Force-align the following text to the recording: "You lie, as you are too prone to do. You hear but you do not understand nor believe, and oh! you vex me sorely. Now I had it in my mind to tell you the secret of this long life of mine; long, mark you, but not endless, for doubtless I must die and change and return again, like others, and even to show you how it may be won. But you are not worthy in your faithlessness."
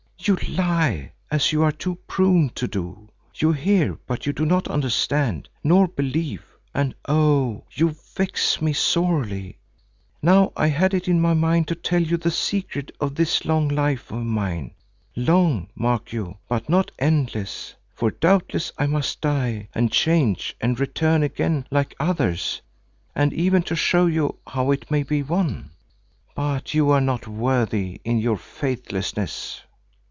"You 0.23 0.35
lie, 0.47 1.13
as 1.31 1.51
you 1.51 1.63
are 1.63 1.71
too 1.71 1.95
prone 2.05 2.49
to 2.51 2.67
do. 2.67 3.09
You 3.33 3.53
hear 3.53 3.97
but 4.05 4.27
you 4.27 4.33
do 4.33 4.45
not 4.45 4.67
understand 4.67 5.49
nor 5.63 5.87
believe, 5.87 6.45
and 6.75 6.93
oh! 7.07 7.63
you 7.71 7.95
vex 8.13 8.61
me 8.61 8.71
sorely. 8.71 9.57
Now 10.21 10.53
I 10.55 10.67
had 10.67 10.93
it 10.93 11.07
in 11.07 11.19
my 11.19 11.33
mind 11.33 11.67
to 11.69 11.75
tell 11.75 12.03
you 12.03 12.17
the 12.17 12.29
secret 12.29 12.95
of 12.99 13.15
this 13.15 13.45
long 13.45 13.67
life 13.67 14.11
of 14.11 14.23
mine; 14.23 14.75
long, 15.15 15.69
mark 15.73 16.13
you, 16.13 16.37
but 16.47 16.69
not 16.69 16.91
endless, 16.99 17.73
for 17.91 18.11
doubtless 18.11 18.71
I 18.77 18.85
must 18.85 19.21
die 19.21 19.69
and 19.73 19.91
change 19.91 20.55
and 20.61 20.79
return 20.79 21.23
again, 21.23 21.65
like 21.71 21.95
others, 21.99 22.61
and 23.15 23.33
even 23.33 23.63
to 23.63 23.75
show 23.75 24.05
you 24.05 24.37
how 24.45 24.69
it 24.69 24.91
may 24.91 25.01
be 25.01 25.23
won. 25.23 25.71
But 26.35 26.75
you 26.75 26.91
are 26.91 27.01
not 27.01 27.27
worthy 27.27 27.99
in 28.05 28.19
your 28.19 28.37
faithlessness." 28.37 29.63